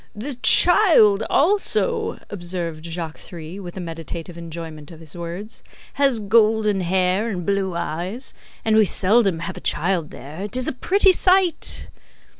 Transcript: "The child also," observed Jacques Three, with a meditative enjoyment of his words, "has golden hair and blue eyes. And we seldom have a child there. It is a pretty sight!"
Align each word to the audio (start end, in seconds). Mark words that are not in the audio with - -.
"The 0.15 0.33
child 0.41 1.21
also," 1.29 2.19
observed 2.31 2.83
Jacques 2.85 3.19
Three, 3.19 3.59
with 3.59 3.77
a 3.77 3.79
meditative 3.79 4.35
enjoyment 4.35 4.89
of 4.89 4.99
his 4.99 5.15
words, 5.15 5.63
"has 5.93 6.19
golden 6.19 6.81
hair 6.81 7.29
and 7.29 7.45
blue 7.45 7.75
eyes. 7.75 8.33
And 8.65 8.75
we 8.75 8.85
seldom 8.85 9.41
have 9.41 9.57
a 9.57 9.61
child 9.61 10.09
there. 10.09 10.41
It 10.41 10.57
is 10.57 10.67
a 10.67 10.73
pretty 10.73 11.11
sight!" 11.11 11.91